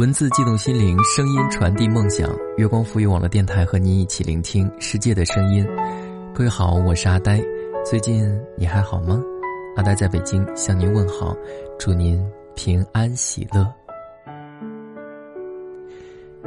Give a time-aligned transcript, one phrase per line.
[0.00, 2.26] 文字悸动心灵，声音传递梦想。
[2.56, 5.62] 月光赋予网络电台和您一起聆听世界的声音。
[6.34, 7.38] 各位好，我是阿呆。
[7.84, 8.26] 最近
[8.56, 9.22] 你还好吗？
[9.76, 11.36] 阿呆在北京向您问好，
[11.78, 12.18] 祝您
[12.54, 13.70] 平安喜乐。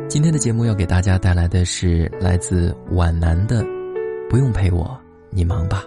[0.08, 3.64] 今天的节目要给大家带来的是来自皖南的，
[4.32, 5.00] 不用陪我，
[5.30, 5.84] 你忙吧。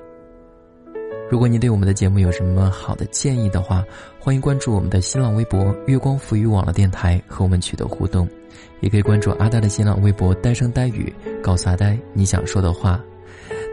[1.28, 3.84] 如果你对我们的节目有什么好的建议的话，
[4.20, 8.28] 欢迎关注我们的新浪微博“月光浮语网络电台”和我们取得互动，
[8.80, 11.12] 也可以关注阿呆的新浪微博“呆声呆语”，
[11.42, 13.02] 告诉阿呆你想说的话。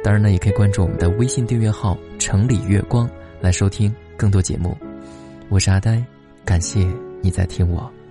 [0.03, 3.07] 当然呢，也可以关注我们的微信订阅号“城里月光”
[3.39, 4.75] 来收听更多节目。
[5.49, 6.03] 我是阿呆，
[6.43, 6.85] 感谢
[7.21, 8.02] 你在听我。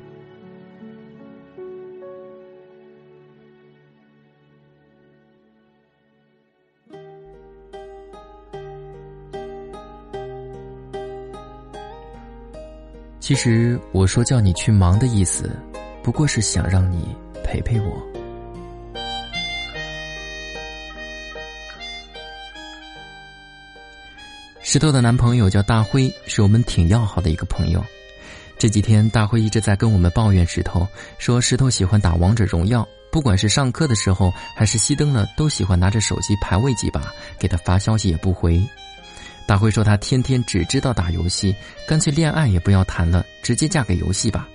[13.23, 15.56] 其实我说叫你去忙的意思，
[16.03, 18.03] 不过是想让你陪陪我。
[24.61, 27.83] 石头的男朋友叫大辉，是我们挺要好的一个朋友。
[28.59, 30.84] 这几天大辉一直在跟我们抱怨石头，
[31.17, 38.61] 说石头喜欢打王者荣耀，不管是上课的时候还是熄灯了，都喜欢拿着手机排位几把，给他发消息也不回。
[39.53, 41.55] 大辉说：“他天天只知道打游戏，
[41.86, 44.48] 干脆恋爱也不要谈了，直接嫁给游戏吧。”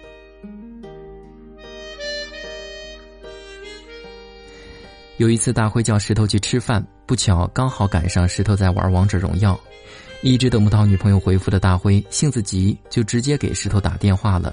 [5.18, 9.60] 有一次，大辉叫石头去吃饭，不巧刚好赶上石头在玩王者荣耀，
[10.24, 14.52] 一直等不到女朋友回复的大辉性子急，就直接给石头打电话了。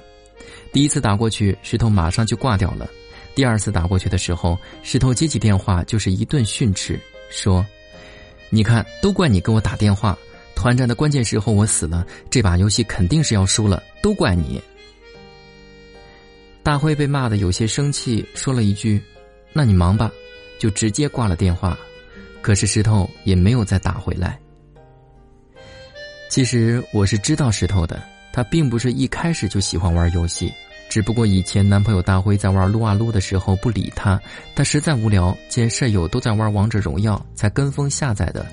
[0.75, 2.87] 第一次打过去，石头马上就挂掉了；
[3.35, 7.01] 第二次打过去的时候，石头接起电话就是一顿训斥，
[7.31, 7.65] 说
[8.51, 10.15] ：“你看，都怪你给我打电话。”
[10.65, 14.59] 团战的关键时候我死了，这把游戏肯定是要输了，都怪你。
[16.63, 18.99] 大辉被骂的有些生气，说了一句
[19.53, 20.11] ：“那你忙吧。”
[20.59, 21.79] 就直接挂了电话。
[22.41, 24.39] 可是石头也没有再打回来。
[26.31, 28.03] 其实我是知道石头的，
[28.33, 30.51] 他并不是一开始就喜欢玩游戏。
[30.89, 34.19] 只不过以前男朋友大辉在玩撸啊撸的时候不理他，
[34.55, 38.47] 他实在无聊，见舍友都在玩王者荣耀，才跟风下载的。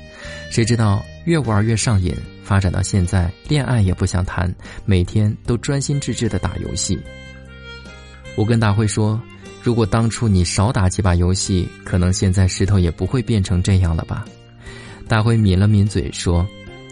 [0.49, 4.53] 谁知道越玩越上瘾，发展到现在，恋爱也不想谈，
[4.85, 6.99] 每天都专心致志的打游戏。
[8.35, 9.21] 我跟大辉说，
[9.61, 14.25] 如果当初你少打几把游戏，可能现在石头也不会变成这样了吧。
[15.07, 16.47] 大辉抿了抿嘴说：“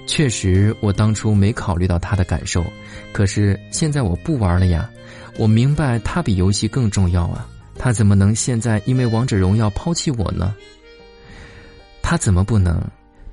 [0.05, 2.65] 确实，我当初没考虑到他的感受，
[3.11, 4.89] 可是现在我不玩了呀。”
[5.37, 7.47] 我明白他比游戏更重要啊！
[7.77, 10.53] 他怎么能现在因为王者荣耀抛弃我呢？
[12.01, 12.83] 他怎么不能？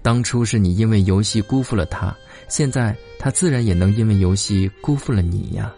[0.06, 5.74] 当初是你因为游戏辜负了他，现在他自然也能因为游戏辜负了你呀。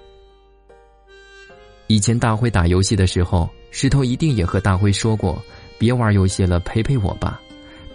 [1.87, 5.43] 以前大辉打游戏的时候，石头一定也和大辉说过
[5.81, 7.41] ：“别玩游戏了，陪陪我吧。”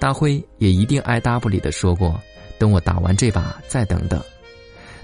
[0.02, 2.20] 大辉也一定爱答不理的说过
[2.58, 4.20] ：“等我打完这把再等等。”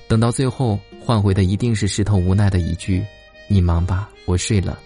[0.09, 3.05] 等到最后换回的一定是石头无奈的一句。
[3.47, 4.79] 你忙吧，我睡了。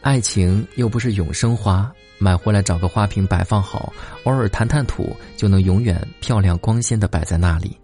[0.00, 3.92] 爱情又不是永生花，买回来找个花瓶摆放好，
[4.24, 7.76] 偶尔弹弹土就能永远漂亮光鲜的摆在那里。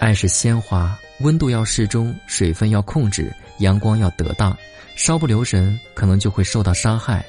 [0.00, 4.56] 爱是鲜花，温度要适中，水分要控制，阳光要得当，
[4.94, 7.24] 稍不留神可能就会受到伤害。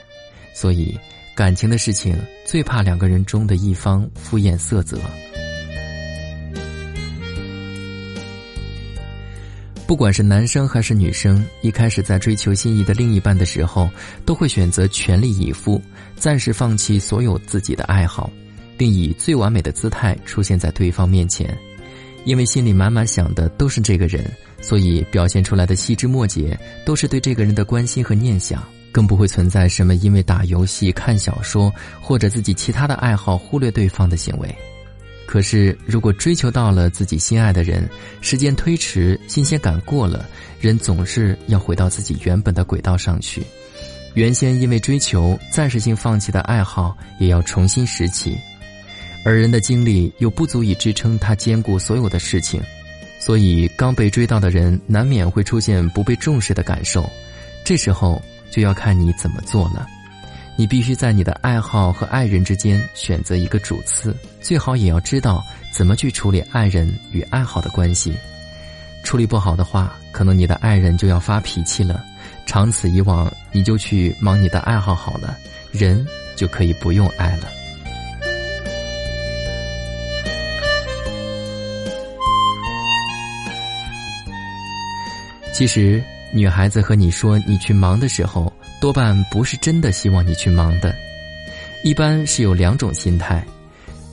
[0.53, 0.97] 所以，
[1.35, 2.15] 感情的事情
[2.45, 4.99] 最怕两个人中的一方敷衍色泽。
[9.89, 13.89] 不管是男生还是女生，一开始在追求心仪的另一半的时候，
[14.23, 15.81] 都会选择全力以赴，
[16.15, 18.29] 暂时放弃所有自己的爱好，
[18.77, 21.57] 并以最完美的姿态出现在对方面前。
[22.23, 34.55] 因为心里满满想的都是这个人，所以表现出来的细枝末节都是对这个人的关心和念想，更不会存在什么因为打游戏、看小说或者自己其他的爱好忽略对方的行为。
[35.29, 37.87] 可是，如果追求到了自己心爱的人，
[38.19, 40.27] 时间推迟，新鲜感过了，
[40.59, 43.43] 人总是要回到自己原本的轨道上去。
[44.15, 48.35] 原先因为追求暂时性放弃的爱好，也要重新拾起。
[49.23, 52.59] 而人的精力又不足以支撑他兼顾所有的事情，
[53.19, 57.07] 所以刚被追到的人难免会出现不被重视的感受。
[57.63, 59.85] 这时候就要看你怎么做了。
[60.59, 65.41] 你必须在你的爱好和爱人之间选择一个主次，最好也要知道
[65.71, 68.13] 怎么去处理爱人与爱好的关系。
[69.01, 72.03] 处理不好的话，可能你的爱人就要发脾气了。
[72.45, 75.37] 长此以往，你就去忙你的爱好好了，
[75.71, 77.47] 人就可以不用爱了。
[85.53, 86.03] 其实，
[86.33, 90.95] 女孩子和你说你去忙的时候，多半不是真的希望你去忙的，
[91.83, 93.45] 一般是有两种心态：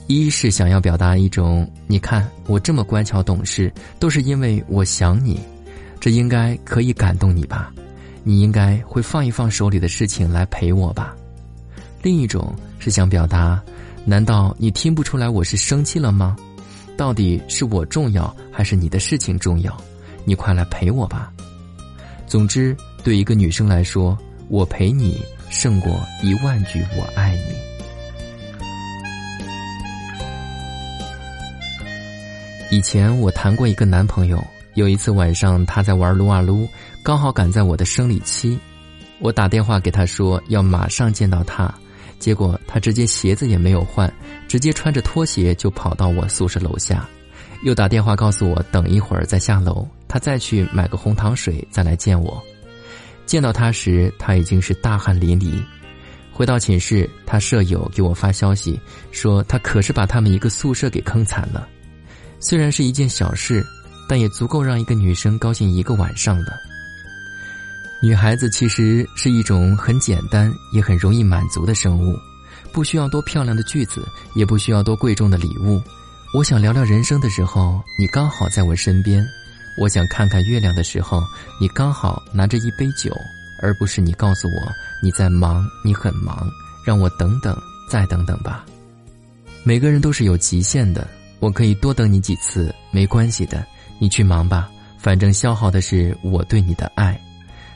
[0.07, 5.39] 一是想要表达一种“你看我这么乖巧懂事，都是因为我想你”，
[6.01, 7.71] 这应该可以感动你吧？
[8.23, 11.15] 你应该会放一放手里的事情来陪我吧？
[12.01, 13.61] 另一种是想表达：
[14.03, 16.35] 难道你听不出来我是生气了吗？
[16.97, 19.75] 到底是我重要还是你的事情重要？
[20.25, 21.31] 你快来陪我吧。
[22.27, 24.17] 总之，对一个女生来说，
[24.49, 27.55] 我陪你胜过一万句“我爱你”。
[32.71, 34.41] 以前我谈过一个男朋友，
[34.75, 36.67] 有一次晚上他在玩撸啊撸，
[37.03, 38.57] 刚好赶在我的生理期，
[39.19, 41.73] 我打电话给他说要马上见到他，
[42.19, 44.11] 结果他直接鞋子也没有换，
[44.47, 47.07] 直接穿着拖鞋就跑到我宿舍楼下。
[47.63, 52.41] 又打电话告诉我等一会儿再下楼，他再去买个红糖水再来见我。
[53.27, 55.61] 见到他时，他已经是大汗淋漓。
[56.31, 58.79] 回到寝室，他舍友给我发消息
[59.11, 61.67] 说，他可是把他们一个宿舍给坑惨了。
[62.39, 63.65] 虽然是一件小事，
[64.07, 66.57] 但也足够让一个女生高兴一个晚上的。
[68.01, 72.15] 女孩子其实是一种很简单也很容易满足的生物，
[72.71, 75.81] 不需要多漂亮的句子，也不需要多贵重的礼物。
[76.33, 79.25] 我想聊聊人生的时候，你刚好在我身边；
[79.77, 81.23] 我想看看月亮的时候，
[81.61, 83.15] 你刚好拿着一杯酒，
[83.61, 84.71] 而不是你告诉我
[85.03, 86.49] 你在忙，你很忙，
[86.85, 87.55] 让我等等
[87.89, 88.65] 再等等吧。
[89.63, 91.07] 每个人都是有极限的，
[91.39, 93.65] 我可以多等你几次，没关系的，
[93.99, 97.19] 你去忙吧，反正消耗的是我对你的爱。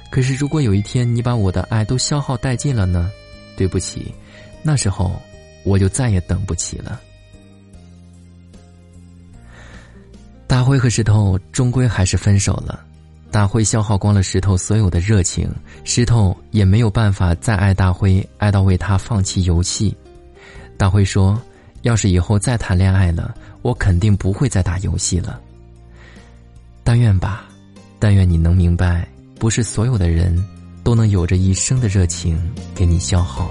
[0.09, 3.12] 可是如果有一天你把我的爱都消耗殆尽了呢？
[3.56, 4.13] 对不起，
[4.63, 5.21] 那时候
[5.63, 7.00] 我就再也等不起了。
[10.51, 12.81] 大辉和石头终归还是分手了，
[13.31, 15.50] 大辉消耗光了石头所有的热情，
[15.86, 19.95] 石头也没有办法再爱大辉，爱到为他放弃游戏。
[20.75, 21.42] 大辉说
[21.83, 25.39] ：“要是以后再谈恋爱了，我肯定不会再打游戏了。”
[26.83, 27.45] 但愿吧，
[27.97, 29.07] 但愿你能明白，
[29.39, 30.38] 不是所有的人
[30.83, 32.38] 都能有着一生的热情
[32.75, 33.50] 给你消耗。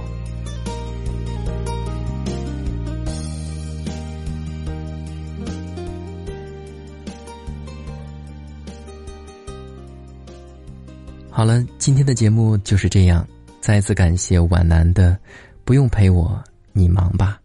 [11.31, 13.27] 好了，今天的节目就是这样。
[13.61, 15.17] 再次感谢皖南的，
[15.65, 16.43] 不用陪我，
[16.73, 17.41] 你忙吧。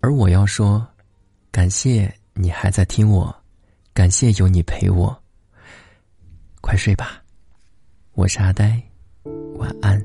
[0.00, 0.86] 而我要说，
[1.50, 3.34] 感谢你还在听我，
[3.92, 5.14] 感谢有你陪我。
[6.60, 7.22] 快睡吧，
[8.12, 8.80] 我是阿呆，
[9.56, 10.00] 晚安。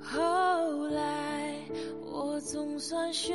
[0.00, 1.54] 后来，
[2.04, 3.34] 我总算学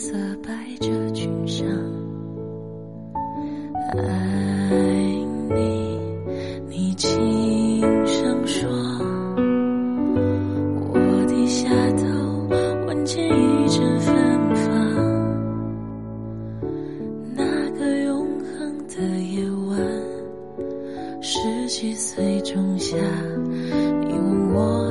[0.00, 0.14] 色
[0.44, 1.66] 白褶裙上
[3.96, 3.98] 爱
[5.50, 5.98] 你
[6.68, 7.10] 你轻
[8.06, 8.70] 声说
[10.92, 12.06] 我低下头
[12.86, 14.64] 闻见一阵芬芳。
[17.34, 19.76] 那个永恒的夜晚
[21.20, 22.96] 十七岁仲夏
[24.06, 24.14] 你
[24.54, 24.87] 我